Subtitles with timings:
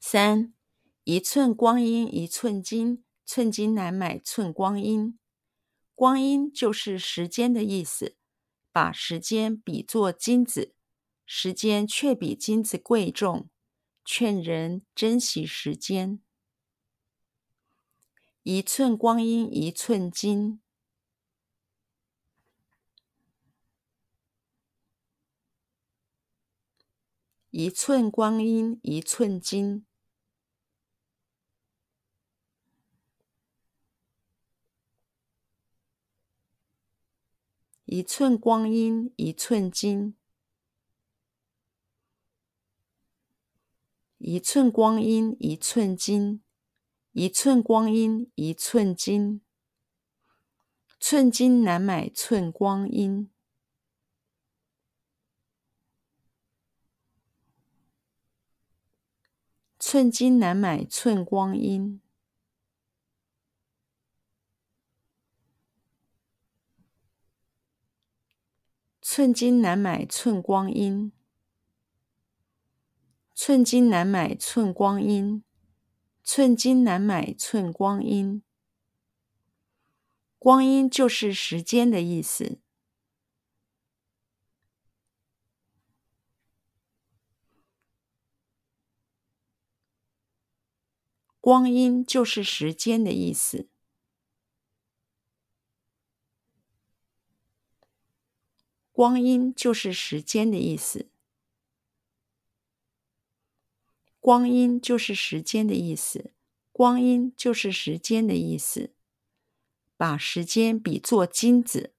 [0.00, 0.54] 三，
[1.04, 5.18] 一寸光阴一寸金，寸金难买寸光阴。
[5.94, 8.16] 光阴就是时间的意思，
[8.72, 10.74] 把时间比作金子，
[11.26, 13.50] 时间却比金子贵重，
[14.04, 16.20] 劝人珍惜时间。
[18.44, 20.60] 一寸光阴一寸金。
[27.50, 29.84] 一寸光阴一寸金，
[37.90, 40.14] 一寸光阴一寸金，
[44.18, 46.42] 一寸光阴一寸金，
[47.12, 49.40] 一寸光阴一寸金，
[51.00, 53.30] 寸金难买寸光阴。
[59.78, 62.02] 寸金难买寸光阴，
[69.18, 71.10] 寸金难买寸光阴，
[73.34, 75.42] 寸金难买寸光阴，
[76.22, 78.44] 寸金难买寸光阴。
[80.38, 82.60] 光阴就是时间的意思。
[91.40, 93.68] 光阴就是时间的意思。
[98.98, 101.08] 光阴就是时间的意思。
[104.18, 106.34] 光阴就是时间的意思。
[106.72, 108.96] 光阴就是时间的意思。
[109.96, 111.94] 把时间比作金子。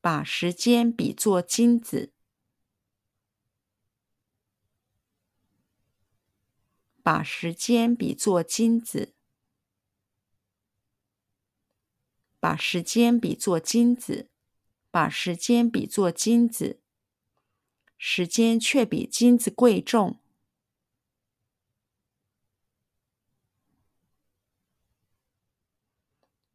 [0.00, 2.14] 把时间比作金子。
[7.02, 9.12] 把时间比作金子，
[12.40, 14.30] 把时间比作金子，
[14.90, 16.80] 把时间比作金子，
[17.98, 20.18] 时间却比金子贵重。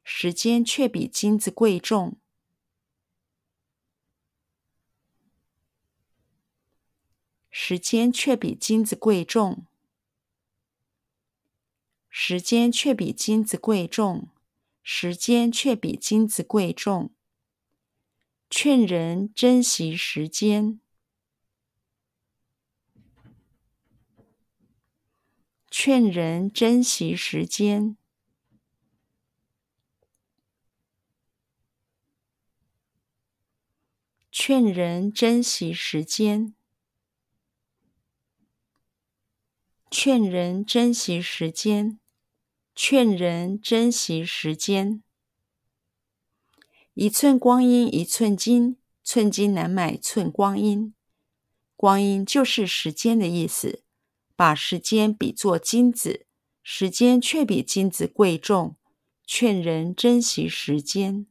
[0.03, 2.17] 时间却比金子贵重。
[7.51, 9.65] 时间却比金子贵重。
[12.09, 14.29] 时间却比金子贵重，
[14.87, 17.11] 时间却比金子贵重。
[18.51, 20.79] 劝人珍惜时间，
[25.71, 27.97] 劝人珍惜时间，
[34.31, 36.53] 劝人珍惜时间。
[39.89, 41.99] 劝人珍惜时间。
[42.77, 45.01] 劝人珍惜时间。
[46.93, 50.93] 一寸光阴一寸金，寸金难买寸光阴。
[51.77, 53.83] 光阴就是时间的意思，
[54.35, 56.25] 把时间比作金子，
[56.61, 58.75] 时间却比金子贵重，
[59.25, 61.27] 劝人珍惜时间。